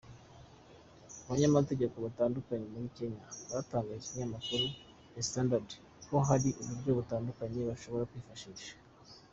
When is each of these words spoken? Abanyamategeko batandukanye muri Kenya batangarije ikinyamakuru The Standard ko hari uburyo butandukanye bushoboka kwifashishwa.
Abanyamategeko 1.23 1.95
batandukanye 2.05 2.65
muri 2.73 2.87
Kenya 2.97 3.23
batangarije 3.53 4.05
ikinyamakuru 4.07 4.65
The 5.13 5.21
Standard 5.29 5.69
ko 6.07 6.15
hari 6.29 6.49
uburyo 6.61 6.91
butandukanye 6.99 7.59
bushoboka 7.69 8.05
kwifashishwa. 8.11 8.77